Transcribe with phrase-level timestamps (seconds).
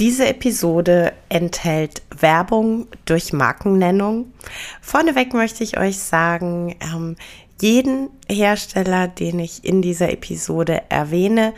[0.00, 4.32] Diese Episode enthält Werbung durch Markennennung.
[4.80, 7.16] Vorneweg möchte ich euch sagen, ähm,
[7.60, 11.52] jeden Hersteller, den ich in dieser Episode erwähne,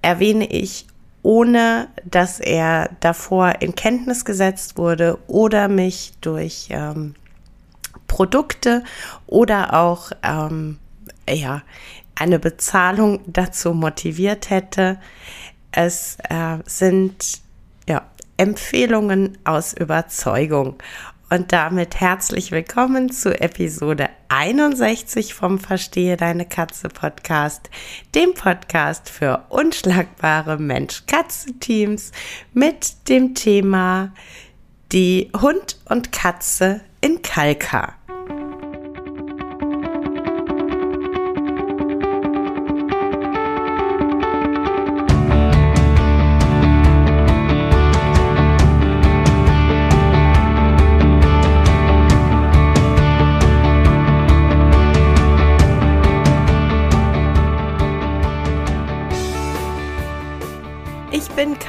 [0.00, 0.86] erwähne ich
[1.24, 7.16] ohne dass er davor in Kenntnis gesetzt wurde oder mich durch ähm,
[8.06, 8.84] Produkte
[9.26, 10.78] oder auch ähm,
[11.28, 11.62] ja,
[12.14, 15.00] eine Bezahlung dazu motiviert hätte.
[15.72, 17.41] Es äh, sind
[18.42, 20.74] Empfehlungen aus Überzeugung.
[21.30, 27.70] Und damit herzlich willkommen zu Episode 61 vom Verstehe deine Katze Podcast,
[28.16, 32.10] dem Podcast für unschlagbare Mensch-Katze-Teams
[32.52, 34.12] mit dem Thema
[34.90, 37.94] die Hund und Katze in Kalka.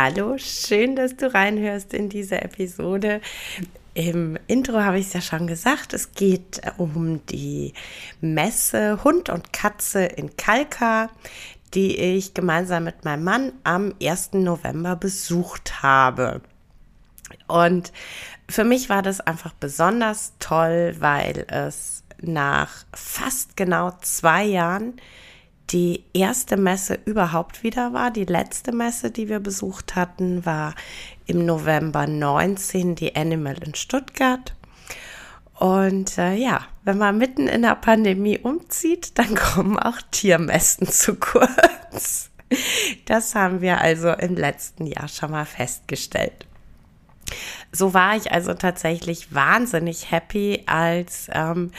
[0.00, 3.20] Hallo, schön, dass du reinhörst in diese Episode.
[3.94, 7.72] Im Intro habe ich es ja schon gesagt, es geht um die
[8.20, 11.10] Messe Hund und Katze in Kalka,
[11.74, 14.34] die ich gemeinsam mit meinem Mann am 1.
[14.34, 16.42] November besucht habe.
[17.48, 17.92] Und
[18.48, 25.00] für mich war das einfach besonders toll, weil es nach fast genau zwei Jahren
[25.70, 28.10] die erste Messe überhaupt wieder war.
[28.10, 30.74] Die letzte Messe, die wir besucht hatten, war
[31.26, 34.54] im November 19 die Animal in Stuttgart.
[35.54, 41.16] Und äh, ja, wenn man mitten in der Pandemie umzieht, dann kommen auch Tiermessen zu
[41.16, 42.30] kurz.
[43.04, 46.46] Das haben wir also im letzten Jahr schon mal festgestellt.
[47.72, 51.72] So war ich also tatsächlich wahnsinnig happy, als ähm,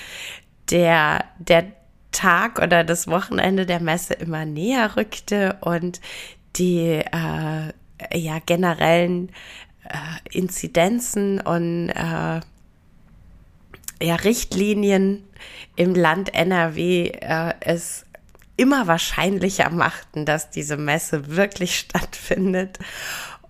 [0.69, 1.78] der, der
[2.11, 6.01] Tag oder das Wochenende der Messe immer näher rückte und
[6.55, 7.73] die äh,
[8.13, 9.29] ja generellen
[9.83, 12.39] äh, Inzidenzen und äh,
[14.01, 15.23] ja, Richtlinien
[15.75, 18.05] im Land NRW äh, es
[18.55, 22.79] immer wahrscheinlicher machten, dass diese Messe wirklich stattfindet.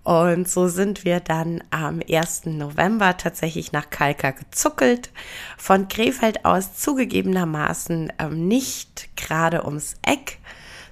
[0.02, 2.46] Und so sind wir dann am 1.
[2.46, 5.10] November tatsächlich nach Kalka gezuckelt.
[5.58, 10.38] Von Krefeld aus zugegebenermaßen ähm, nicht gerade ums Eck.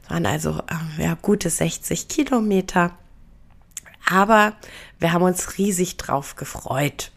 [0.02, 0.60] Es waren also
[0.98, 2.92] äh, ja, gute 60 Kilometer.
[4.10, 4.54] Aber
[4.98, 7.10] wir haben uns riesig drauf gefreut.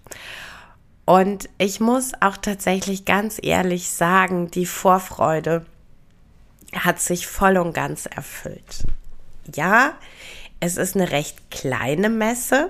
[1.05, 5.65] Und ich muss auch tatsächlich ganz ehrlich sagen, die Vorfreude
[6.73, 8.85] hat sich voll und ganz erfüllt.
[9.53, 9.93] Ja,
[10.61, 12.69] es ist eine recht kleine Messe,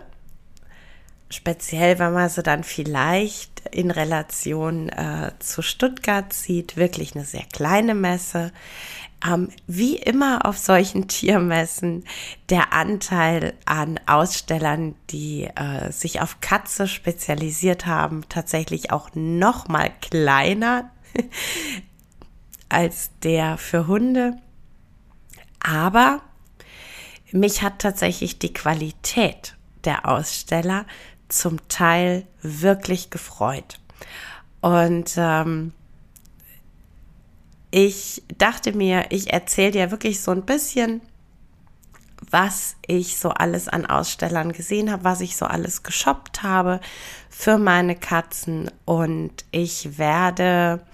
[1.29, 7.45] speziell wenn man sie dann vielleicht in Relation äh, zu Stuttgart sieht, wirklich eine sehr
[7.53, 8.51] kleine Messe.
[9.27, 12.05] Ähm, wie immer auf solchen Tiermessen
[12.49, 19.91] der Anteil an Ausstellern, die äh, sich auf Katze spezialisiert haben, tatsächlich auch noch mal
[19.99, 20.89] kleiner
[22.69, 24.37] als der für Hunde.
[25.59, 26.21] Aber
[27.31, 30.85] mich hat tatsächlich die Qualität der Aussteller
[31.29, 33.79] zum Teil wirklich gefreut.
[34.61, 35.73] Und ähm,
[37.71, 41.01] ich dachte mir, ich erzähle dir wirklich so ein bisschen,
[42.29, 46.79] was ich so alles an Ausstellern gesehen habe, was ich so alles geshoppt habe
[47.29, 48.69] für meine Katzen.
[48.85, 50.85] Und ich werde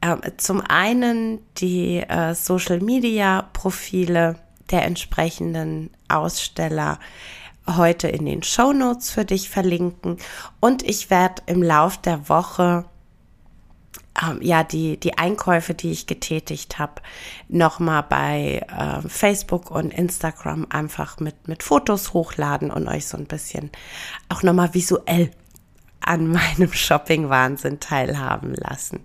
[0.00, 4.36] äh, zum einen die äh, Social-Media-Profile
[4.70, 6.98] der entsprechenden Aussteller
[7.66, 10.16] heute in den Show Notes für dich verlinken
[10.60, 12.86] und ich werde im Lauf der Woche
[14.22, 17.02] ähm, ja die die Einkäufe, die ich getätigt habe,
[17.48, 23.16] noch mal bei äh, Facebook und Instagram einfach mit mit Fotos hochladen und euch so
[23.16, 23.70] ein bisschen
[24.28, 25.30] auch noch mal visuell
[26.00, 29.00] an meinem Shopping Wahnsinn teilhaben lassen.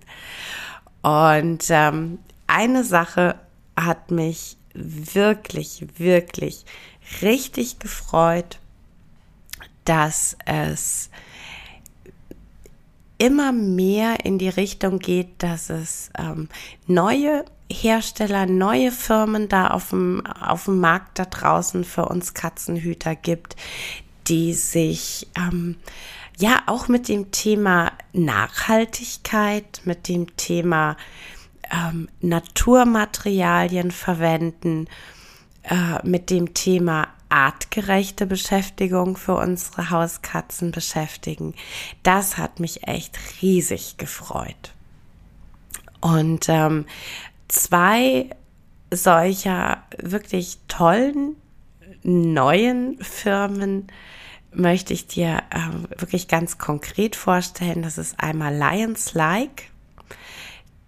[1.02, 3.36] Und ähm, eine Sache
[3.76, 6.64] hat mich wirklich, wirklich
[7.22, 8.58] richtig gefreut,
[9.84, 11.10] dass es
[13.18, 16.48] immer mehr in die Richtung geht, dass es ähm,
[16.86, 23.14] neue Hersteller, neue Firmen da auf dem, auf dem Markt da draußen für uns Katzenhüter
[23.14, 23.56] gibt,
[24.26, 25.76] die sich ähm,
[26.38, 30.96] ja auch mit dem Thema Nachhaltigkeit, mit dem Thema
[31.70, 34.88] ähm, Naturmaterialien verwenden,
[35.62, 41.54] äh, mit dem Thema artgerechte Beschäftigung für unsere Hauskatzen beschäftigen.
[42.02, 44.72] Das hat mich echt riesig gefreut.
[46.00, 46.86] Und ähm,
[47.48, 48.30] zwei
[48.90, 51.36] solcher wirklich tollen
[52.02, 53.86] neuen Firmen
[54.52, 57.82] möchte ich dir äh, wirklich ganz konkret vorstellen.
[57.82, 59.70] Das ist einmal Lions Like,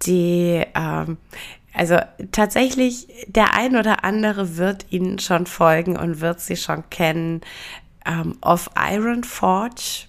[0.03, 1.19] die ähm,
[1.77, 1.99] also
[2.33, 7.43] tatsächlich, der ein oder andere wird ihnen schon folgen und wird sie schon kennen
[8.07, 10.07] ähm, auf Iron Forge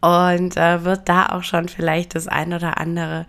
[0.00, 3.26] und äh, wird da auch schon vielleicht das ein oder andere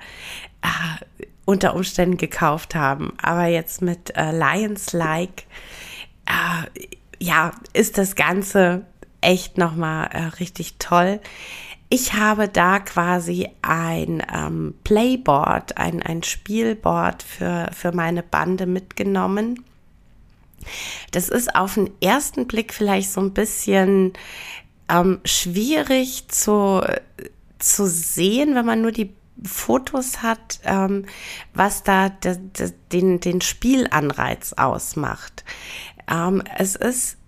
[0.62, 3.12] äh, unter Umständen gekauft haben.
[3.22, 5.44] Aber jetzt mit äh, Lions Like,
[6.26, 6.88] äh,
[7.20, 8.86] ja, ist das Ganze
[9.20, 11.20] echt nochmal äh, richtig toll.
[11.90, 19.66] Ich habe da quasi ein ähm, Playboard, ein, ein Spielboard für, für meine Bande mitgenommen.
[21.12, 24.14] Das ist auf den ersten Blick vielleicht so ein bisschen
[24.88, 26.84] ähm, schwierig zu,
[27.58, 29.14] zu sehen, wenn man nur die
[29.44, 31.06] Fotos hat, ähm,
[31.54, 35.44] was da de, de, den, den Spielanreiz ausmacht.
[36.10, 37.19] Ähm, es ist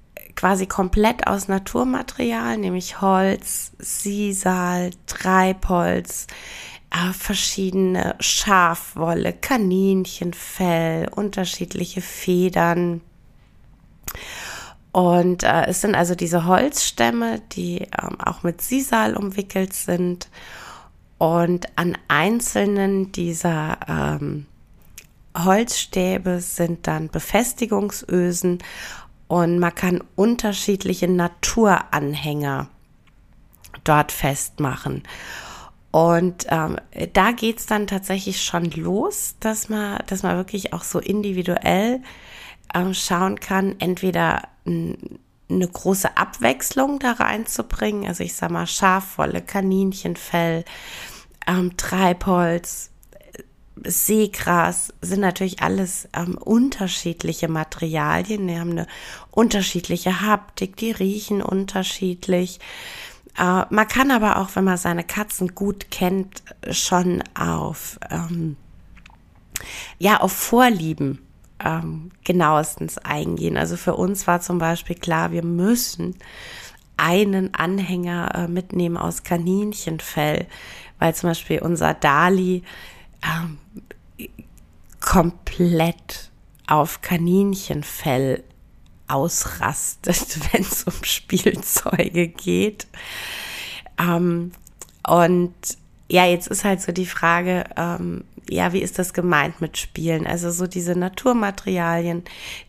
[0.41, 6.25] quasi komplett aus Naturmaterial, nämlich Holz, Sisal, Treibholz,
[6.89, 13.01] äh, verschiedene Schafwolle, Kaninchenfell, unterschiedliche Federn.
[14.91, 20.27] Und äh, es sind also diese Holzstämme, die ähm, auch mit Sisal umwickelt sind.
[21.19, 24.47] Und an einzelnen dieser ähm,
[25.37, 28.57] Holzstäbe sind dann Befestigungsösen
[29.31, 32.67] und man kann unterschiedliche Naturanhänger
[33.85, 35.03] dort festmachen.
[35.89, 36.75] Und ähm,
[37.13, 42.01] da geht's dann tatsächlich schon los, dass man, dass man wirklich auch so individuell
[42.75, 44.97] ähm, schauen kann, entweder eine
[45.49, 50.65] große Abwechslung da reinzubringen, also ich sag mal Schafwolle, Kaninchenfell,
[51.47, 52.90] ähm, Treibholz,
[53.83, 58.47] Seegras sind natürlich alles ähm, unterschiedliche Materialien.
[58.47, 58.87] Die haben eine
[59.31, 62.59] unterschiedliche Haptik, die riechen unterschiedlich.
[63.37, 68.57] Äh, man kann aber auch, wenn man seine Katzen gut kennt, schon auf, ähm,
[69.99, 71.19] ja, auf Vorlieben
[71.63, 73.57] ähm, genauestens eingehen.
[73.57, 76.15] Also für uns war zum Beispiel klar, wir müssen
[76.97, 80.45] einen Anhänger äh, mitnehmen aus Kaninchenfell,
[80.99, 82.63] weil zum Beispiel unser Dali
[83.23, 83.57] ähm,
[84.99, 86.31] komplett
[86.67, 88.43] auf Kaninchenfell
[89.07, 92.87] ausrastet, wenn es um Spielzeuge geht.
[93.99, 94.51] Ähm,
[95.07, 95.53] und
[96.09, 100.27] ja, jetzt ist halt so die Frage, ähm, ja, wie ist das gemeint mit Spielen?
[100.27, 102.23] Also so diese Naturmaterialien,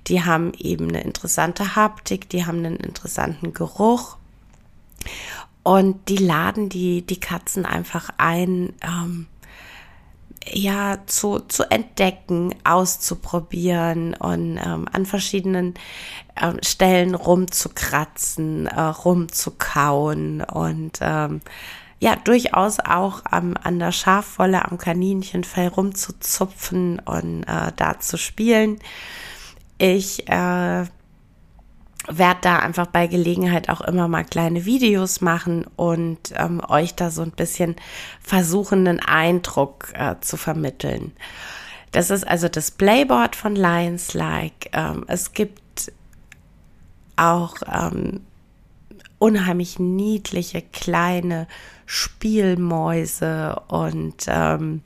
[0.06, 4.16] die haben eben eine interessante Haptik, die haben einen interessanten Geruch
[5.64, 9.26] und die laden die, die Katzen einfach ein, ähm,
[10.50, 15.74] ja zu, zu entdecken, auszuprobieren und ähm, an verschiedenen
[16.40, 21.40] ähm, Stellen rumzukratzen, äh, rumzukauen und ähm,
[22.00, 28.80] ja, durchaus auch am, an der Schafwolle, am Kaninchenfell rumzuzupfen und äh, da zu spielen.
[29.78, 30.84] Ich äh,
[32.08, 37.10] werde da einfach bei Gelegenheit auch immer mal kleine Videos machen und ähm, euch da
[37.10, 37.76] so ein bisschen
[38.20, 41.12] versuchen, einen Eindruck äh, zu vermitteln.
[41.92, 44.70] Das ist also das Playboard von Lions Like.
[44.72, 45.92] Ähm, es gibt
[47.16, 48.22] auch ähm,
[49.18, 51.46] unheimlich niedliche kleine
[51.86, 54.82] Spielmäuse und ähm,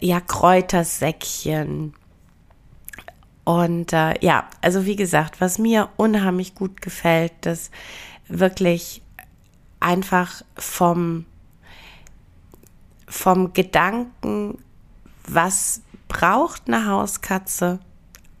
[0.00, 1.94] ja Kräutersäckchen
[3.44, 7.70] und äh, ja, also wie gesagt, was mir unheimlich gut gefällt, dass
[8.28, 9.02] wirklich
[9.80, 11.26] einfach vom,
[13.08, 14.58] vom Gedanken,
[15.26, 17.80] was braucht eine Hauskatze,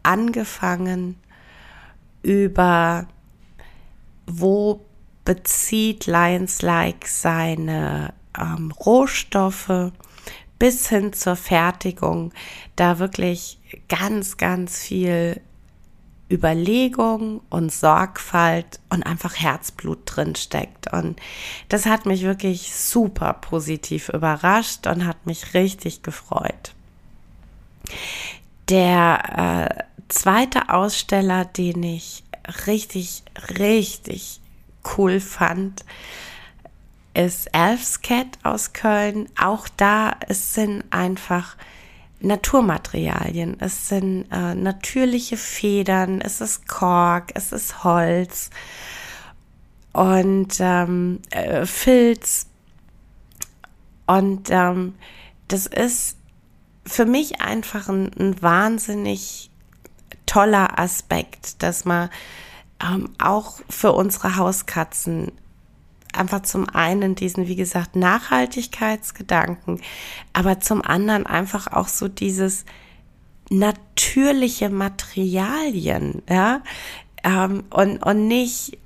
[0.02, 1.16] angefangen
[2.22, 3.06] über
[4.26, 4.84] wo
[5.24, 9.92] bezieht Lions Like seine ähm, Rohstoffe,
[10.62, 12.32] bis hin zur Fertigung
[12.76, 15.40] da wirklich ganz, ganz viel
[16.30, 20.92] Überlegung und Sorgfalt und einfach Herzblut drin steckt.
[20.92, 21.18] Und
[21.68, 26.74] das hat mich wirklich super positiv überrascht und hat mich richtig gefreut.
[28.68, 32.22] Der äh, zweite Aussteller, den ich
[32.68, 33.24] richtig,
[33.58, 34.38] richtig
[34.96, 35.84] cool fand,
[37.14, 39.28] ist Elfscat aus Köln.
[39.38, 41.56] Auch da es sind einfach
[42.20, 43.56] Naturmaterialien.
[43.60, 48.50] Es sind äh, natürliche Federn, es ist Kork, es ist Holz
[49.92, 52.46] und ähm, äh, Filz.
[54.06, 54.94] Und ähm,
[55.48, 56.16] das ist
[56.86, 59.50] für mich einfach ein, ein wahnsinnig
[60.26, 62.08] toller Aspekt, dass man
[62.82, 65.32] ähm, auch für unsere Hauskatzen
[66.12, 69.80] einfach zum einen diesen, wie gesagt, Nachhaltigkeitsgedanken,
[70.32, 72.64] aber zum anderen einfach auch so dieses
[73.50, 76.62] natürliche Materialien, ja,
[77.24, 78.78] ähm, und, und nicht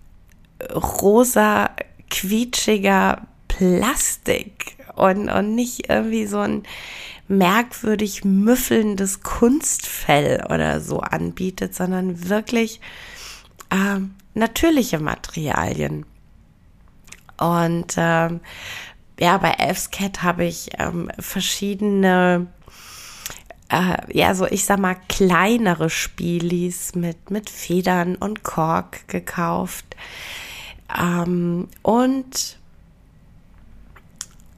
[0.73, 1.71] rosa,
[2.11, 6.63] quietschiger Plastik und, und nicht irgendwie so ein
[7.29, 12.81] merkwürdig müffelndes Kunstfell oder so anbietet, sondern wirklich
[13.71, 14.01] äh,
[14.35, 16.07] natürliche Materialien.
[17.39, 18.41] Und ähm,
[19.19, 22.47] ja, bei Elfscat habe ich ähm, verschiedene,
[23.71, 29.97] äh, ja, so ich sag mal kleinere Spielis mit, mit Federn und Kork gekauft.
[30.99, 32.59] Ähm, und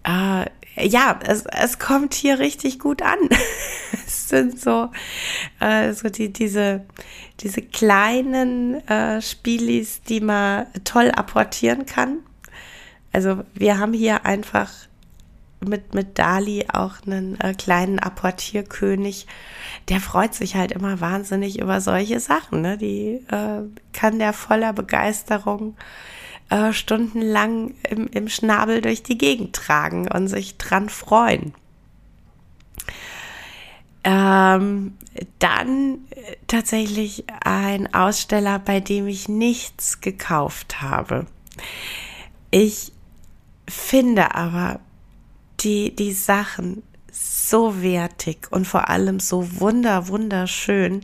[0.05, 0.47] äh,
[0.81, 3.19] ja, es, es kommt hier richtig gut an.
[4.07, 4.91] es sind so,
[5.61, 6.85] äh, so die, diese,
[7.41, 12.19] diese kleinen äh, Spielis, die man toll apportieren kann.
[13.13, 14.71] Also wir haben hier einfach
[15.61, 19.27] mit, mit Dali auch einen äh, kleinen Apportierkönig.
[19.89, 22.61] Der freut sich halt immer wahnsinnig über solche Sachen.
[22.61, 22.79] Ne?
[22.79, 23.63] Die äh,
[23.93, 25.77] kann der voller Begeisterung
[26.51, 31.55] äh, stundenlang im, im Schnabel durch die Gegend tragen und sich dran freuen.
[34.05, 34.97] Ähm,
[35.41, 35.99] dann
[36.47, 41.27] tatsächlich ein Aussteller, bei dem ich nichts gekauft habe.
[42.51, 42.93] Ich
[43.69, 44.81] finde aber
[45.61, 51.03] die, die Sachen so wertig und vor allem so wunder, wunderschön,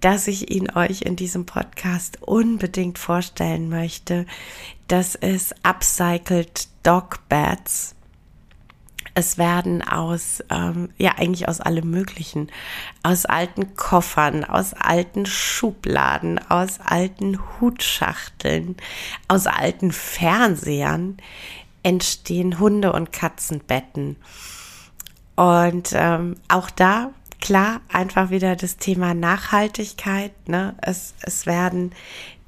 [0.00, 4.26] dass ich ihn euch in diesem Podcast unbedingt vorstellen möchte.
[4.88, 7.94] Das ist Upcycled Dog Beds.
[9.14, 12.50] Es werden aus, ähm, ja, eigentlich aus allem Möglichen,
[13.02, 18.76] aus alten Koffern, aus alten Schubladen, aus alten Hutschachteln,
[19.26, 21.16] aus alten Fernsehern
[21.82, 24.16] entstehen Hunde- und Katzenbetten.
[25.36, 30.32] Und ähm, auch da, klar, einfach wieder das Thema Nachhaltigkeit.
[30.48, 30.74] Ne?
[30.82, 31.92] Es, es werden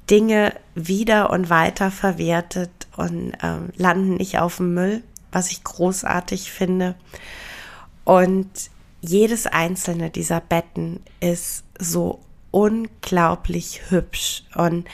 [0.09, 6.51] Dinge wieder und weiter verwertet und ähm, landen nicht auf dem Müll, was ich großartig
[6.51, 6.95] finde.
[8.03, 8.49] Und
[9.01, 12.19] jedes einzelne dieser Betten ist so
[12.51, 14.87] unglaublich hübsch und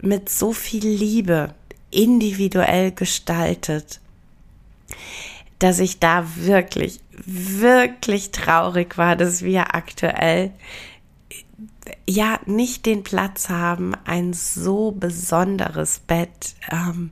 [0.00, 1.54] mit so viel Liebe
[1.94, 4.00] individuell gestaltet,
[5.58, 10.52] dass ich da wirklich, wirklich traurig war, dass wir aktuell
[12.08, 17.10] ja nicht den Platz haben, ein so besonderes Bett ähm,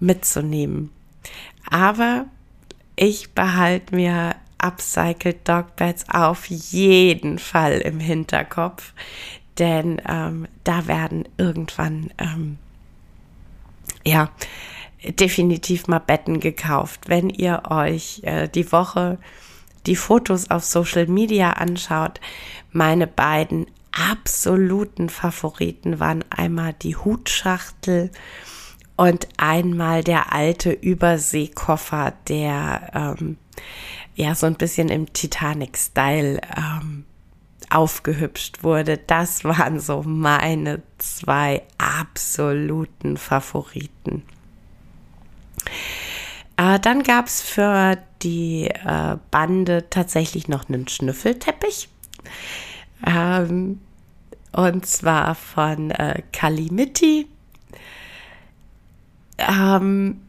[0.00, 0.90] mitzunehmen.
[1.68, 2.26] Aber
[2.96, 8.92] ich behalte mir Upcycled Dog Beds auf jeden Fall im Hinterkopf,
[9.58, 12.58] denn ähm, da werden irgendwann ähm,
[14.04, 14.30] ja,
[15.04, 17.08] definitiv mal Betten gekauft.
[17.08, 19.18] Wenn ihr euch äh, die Woche
[19.86, 22.20] die Fotos auf Social Media anschaut,
[22.70, 28.10] meine beiden absoluten Favoriten waren einmal die Hutschachtel
[28.96, 33.36] und einmal der alte Überseekoffer, der ähm,
[34.14, 37.04] ja so ein bisschen im Titanic-Style ähm,
[37.74, 38.98] aufgehübscht wurde.
[38.98, 44.22] Das waren so meine zwei absoluten Favoriten.
[46.56, 51.88] Äh, dann gab es für die äh, Bande tatsächlich noch einen Schnüffelteppich.
[53.06, 53.80] Ähm,
[54.52, 57.26] und zwar von äh, Kalimiti.
[59.38, 60.20] Ähm,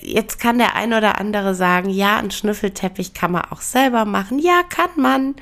[0.00, 4.38] jetzt kann der ein oder andere sagen, ja, einen Schnüffelteppich kann man auch selber machen.
[4.38, 5.34] Ja, kann man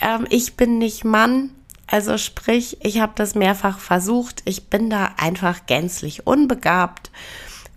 [0.00, 1.50] ähm, ich bin nicht Mann.
[1.86, 4.42] Also sprich, ich habe das mehrfach versucht.
[4.44, 7.10] Ich bin da einfach gänzlich unbegabt.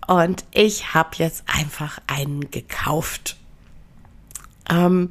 [0.08, 3.36] Und ich habe jetzt einfach einen gekauft.
[4.70, 5.10] Ähm,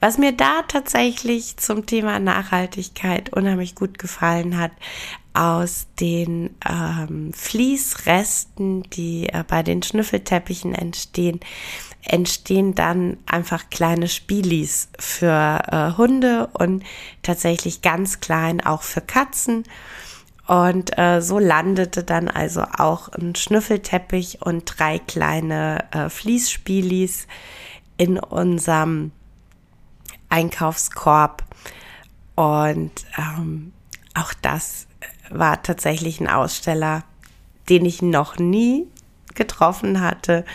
[0.00, 4.70] was mir da tatsächlich zum Thema Nachhaltigkeit unheimlich gut gefallen hat,
[5.34, 11.40] aus den ähm, Fließresten, die äh, bei den Schnüffelteppichen entstehen,
[12.02, 16.84] entstehen dann einfach kleine Spielis für äh, Hunde und
[17.22, 19.64] tatsächlich ganz klein auch für Katzen.
[20.46, 27.26] Und äh, so landete dann also auch ein Schnüffelteppich und drei kleine äh, Fließspielis
[27.98, 29.12] in unserem
[30.30, 31.44] Einkaufskorb.
[32.34, 33.72] Und ähm,
[34.14, 34.86] auch das
[35.28, 37.04] war tatsächlich ein Aussteller,
[37.68, 38.86] den ich noch nie
[39.34, 40.46] getroffen hatte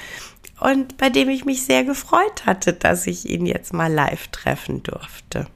[0.64, 4.82] und bei dem ich mich sehr gefreut hatte, dass ich ihn jetzt mal live treffen
[4.82, 5.48] durfte.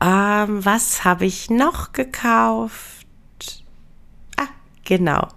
[0.00, 3.06] Ähm, was habe ich noch gekauft?
[4.36, 4.48] Ah,
[4.84, 5.28] genau.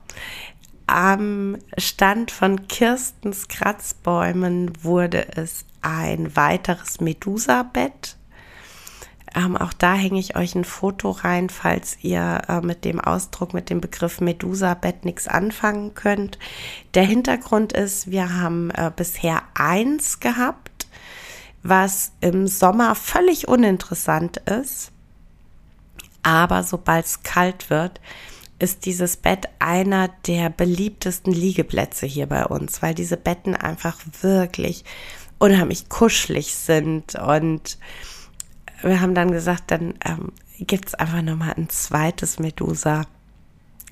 [0.87, 8.17] Am Stand von Kirstens Kratzbäumen wurde es ein weiteres Medusa-Bett
[9.33, 13.53] ähm, auch da hänge ich euch ein Foto rein, falls ihr äh, mit dem Ausdruck,
[13.53, 16.37] mit dem Begriff Medusa-Bett nichts anfangen könnt.
[16.93, 20.87] Der Hintergrund ist, wir haben äh, bisher eins gehabt,
[21.63, 24.91] was im Sommer völlig uninteressant ist.
[26.23, 28.01] Aber sobald es kalt wird,
[28.59, 34.83] ist dieses Bett einer der beliebtesten Liegeplätze hier bei uns, weil diese Betten einfach wirklich
[35.39, 37.79] unheimlich kuschelig sind und
[38.81, 43.05] wir haben dann gesagt, dann ähm, gibt es einfach nochmal ein zweites Medusa.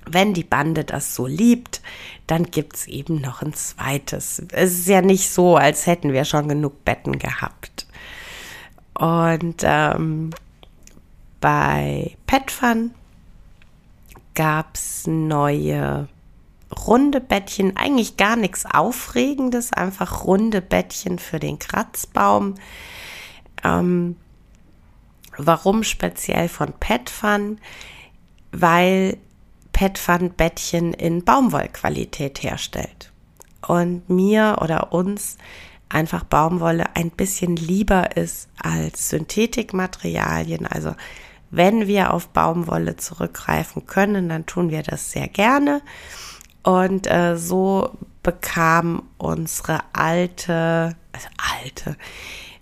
[0.05, 1.81] Wenn die Bande das so liebt,
[2.27, 4.41] dann gibt es eben noch ein zweites.
[4.51, 7.87] Es ist ja nicht so, als hätten wir schon genug Betten gehabt.
[8.95, 10.31] Und ähm,
[11.39, 12.91] bei Petfun
[14.35, 16.07] gab es neue
[16.85, 22.55] runde Bettchen, eigentlich gar nichts Aufregendes, einfach runde Bettchen für den Kratzbaum.
[23.63, 24.15] Ähm,
[25.41, 27.59] Warum speziell von Petfun?
[28.51, 29.17] Weil
[29.71, 33.11] Petfun Bettchen in Baumwollqualität herstellt.
[33.65, 35.37] Und mir oder uns
[35.87, 40.65] einfach Baumwolle ein bisschen lieber ist als Synthetikmaterialien.
[40.65, 40.93] Also
[41.51, 45.81] wenn wir auf Baumwolle zurückgreifen können, dann tun wir das sehr gerne.
[46.63, 51.27] Und äh, so bekam unsere alte, also
[51.63, 51.95] alte,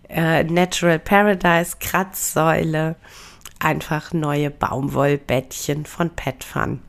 [0.10, 2.96] äh, Natural Paradise Kratzsäule
[3.60, 6.82] einfach neue Baumwollbettchen von Petfun.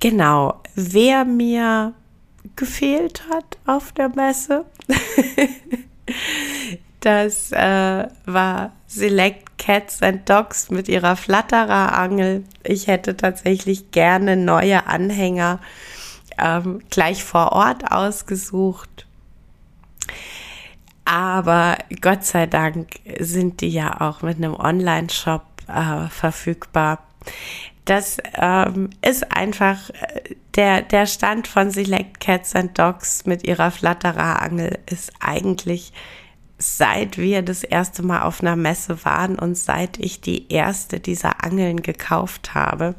[0.00, 1.94] Genau, wer mir
[2.56, 4.64] gefehlt hat auf der Messe,
[7.00, 12.44] das äh, war Select Cats and Dogs mit ihrer Flatterer-Angel.
[12.64, 15.60] Ich hätte tatsächlich gerne neue Anhänger
[16.38, 19.06] ähm, gleich vor Ort ausgesucht.
[21.12, 22.88] Aber Gott sei Dank
[23.20, 27.00] sind die ja auch mit einem Online-Shop äh, verfügbar.
[27.84, 33.70] Das ähm, ist einfach äh, der, der Stand von Select Cats and Dogs mit ihrer
[33.70, 35.92] Flatterer-Angel ist eigentlich
[36.56, 41.44] seit wir das erste Mal auf einer Messe waren und seit ich die erste dieser
[41.44, 42.94] Angeln gekauft habe.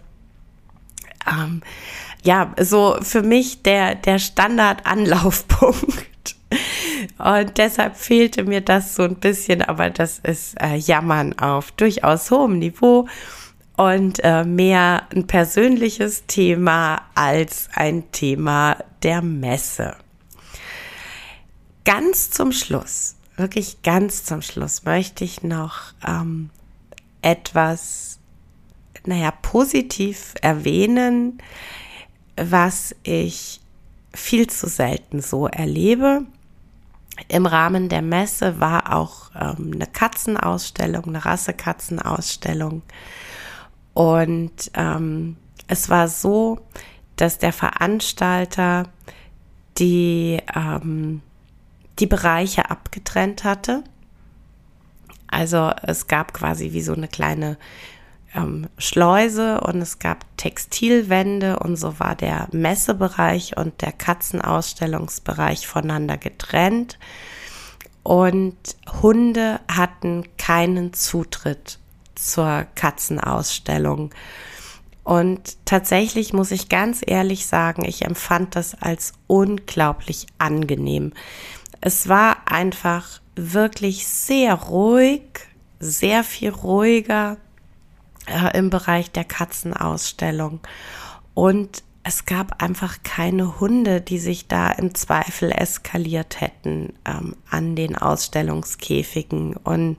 [1.27, 1.63] Ähm,
[2.21, 6.12] ja, so für mich der, der Standard-Anlaufpunkt
[7.17, 12.29] und deshalb fehlte mir das so ein bisschen, aber das ist äh, Jammern auf durchaus
[12.31, 13.07] hohem Niveau
[13.77, 19.95] und äh, mehr ein persönliches Thema als ein Thema der Messe.
[21.85, 26.49] Ganz zum Schluss, wirklich ganz zum Schluss möchte ich noch ähm,
[27.21, 28.19] etwas,
[29.05, 31.39] naja, positiv erwähnen,
[32.37, 33.59] was ich
[34.13, 36.25] viel zu selten so erlebe.
[37.27, 42.81] Im Rahmen der Messe war auch ähm, eine Katzenausstellung, eine Rassekatzenausstellung.
[43.93, 46.59] Und ähm, es war so,
[47.15, 48.89] dass der Veranstalter
[49.77, 51.21] die, ähm,
[51.99, 53.83] die Bereiche abgetrennt hatte.
[55.27, 57.57] Also es gab quasi wie so eine kleine
[58.35, 66.17] ähm, Schleuse und es gab Textilwände und so war der Messebereich und der Katzenausstellungsbereich voneinander
[66.17, 66.99] getrennt.
[68.03, 68.57] Und
[69.01, 71.79] Hunde hatten keinen Zutritt
[72.15, 74.13] zur Katzenausstellung.
[75.03, 81.13] Und tatsächlich muss ich ganz ehrlich sagen, ich empfand das als unglaublich angenehm.
[81.81, 85.23] Es war einfach wirklich sehr ruhig,
[85.79, 87.37] sehr viel ruhiger,
[88.27, 90.59] äh, im Bereich der Katzenausstellung.
[91.33, 97.75] Und es gab einfach keine Hunde, die sich da im Zweifel eskaliert hätten ähm, an
[97.75, 99.55] den Ausstellungskäfigen.
[99.55, 99.97] Und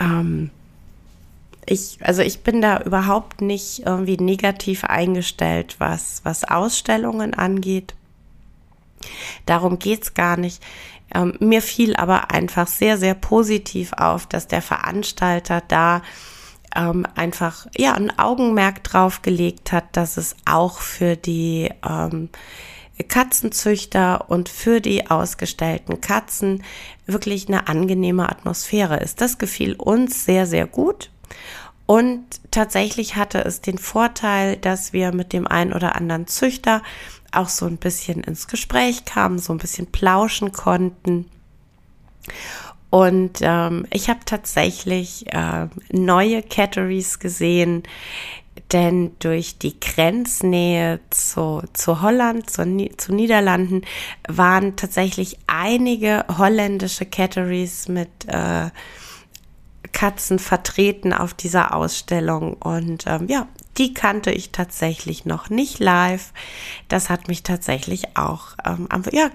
[0.00, 0.50] ähm,
[1.66, 7.94] ich, also ich bin da überhaupt nicht irgendwie negativ eingestellt, was, was Ausstellungen angeht.
[9.46, 10.62] Darum geht's gar nicht.
[11.12, 16.02] Ähm, mir fiel aber einfach sehr, sehr positiv auf, dass der Veranstalter da
[16.76, 22.28] ähm, einfach ja ein Augenmerk drauf gelegt hat, dass es auch für die ähm,
[23.06, 26.64] Katzenzüchter und für die ausgestellten Katzen
[27.06, 29.20] wirklich eine angenehme Atmosphäre ist.
[29.20, 31.10] Das gefiel uns sehr, sehr gut.
[31.86, 36.82] Und tatsächlich hatte es den Vorteil, dass wir mit dem einen oder anderen Züchter
[37.32, 41.30] auch so ein bisschen ins Gespräch kamen, so ein bisschen plauschen konnten.
[42.90, 47.82] Und ähm, ich habe tatsächlich äh, neue Catteries gesehen,
[48.72, 52.64] denn durch die Grenznähe zu, zu Holland, zu,
[52.96, 53.82] zu Niederlanden,
[54.26, 58.70] waren tatsächlich einige holländische Catteries mit äh,
[59.92, 62.54] Katzen vertreten auf dieser Ausstellung.
[62.54, 63.48] Und ähm, ja,
[63.78, 66.32] die kannte ich tatsächlich noch nicht live.
[66.88, 69.30] Das hat mich tatsächlich auch ähm, ja,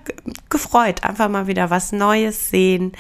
[0.50, 1.04] gefreut.
[1.04, 2.92] Einfach mal wieder was Neues sehen,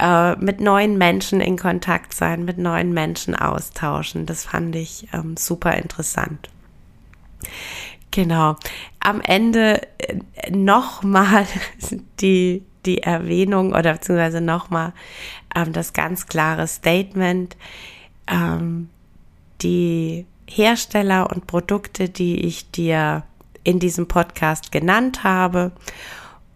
[0.00, 4.26] äh, mit neuen Menschen in Kontakt sein, mit neuen Menschen austauschen.
[4.26, 6.50] Das fand ich ähm, super interessant.
[8.10, 8.56] Genau.
[9.00, 11.46] Am Ende äh, nochmal
[12.20, 14.92] die, die Erwähnung oder beziehungsweise nochmal
[15.54, 17.56] ähm, das ganz klare Statement.
[18.26, 18.88] Ähm,
[19.62, 23.24] die Hersteller und Produkte, die ich dir
[23.64, 25.72] in diesem Podcast genannt habe.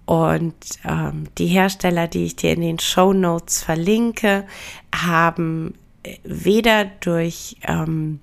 [0.08, 0.54] Und
[0.86, 4.46] ähm, die Hersteller, die ich dir in den Show Notes verlinke,
[4.90, 5.74] haben
[6.24, 8.20] weder durch ähm,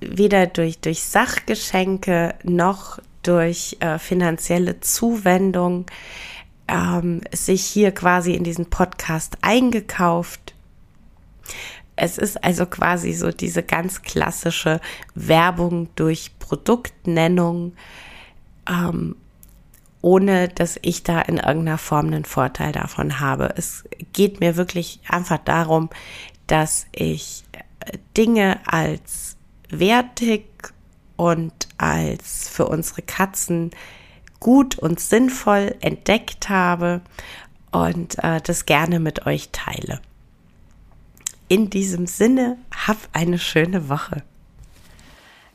[0.00, 5.86] weder durch, durch Sachgeschenke noch durch äh, finanzielle Zuwendung
[6.68, 10.52] ähm, sich hier quasi in diesen Podcast eingekauft.
[11.96, 14.82] Es ist also quasi so diese ganz klassische
[15.14, 17.72] Werbung durch Produktnennung,
[18.68, 19.16] ähm,
[20.04, 23.54] ohne dass ich da in irgendeiner Form einen Vorteil davon habe.
[23.56, 25.88] Es geht mir wirklich einfach darum,
[26.46, 29.38] dass ich äh, Dinge als
[29.70, 30.44] wertig
[31.16, 33.70] und als für unsere Katzen
[34.40, 37.00] gut und sinnvoll entdeckt habe
[37.72, 40.02] und äh, das gerne mit euch teile.
[41.48, 44.22] In diesem Sinne, hab eine schöne Woche.